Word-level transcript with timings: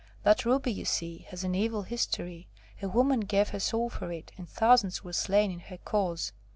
That 0.23 0.45
ruby 0.45 0.71
you 0.73 0.83
see 0.85 1.27
has 1.29 1.43
an 1.43 1.53
evil 1.53 1.83
history; 1.83 2.47
a 2.81 2.89
woman 2.89 3.19
gave 3.19 3.49
her 3.49 3.59
soul 3.59 3.87
for 3.91 4.11
it, 4.11 4.31
and 4.35 4.49
thousands 4.49 5.03
were 5.03 5.13
slain 5.13 5.51
in 5.51 5.59
her 5.59 5.77
cause." 5.77 6.33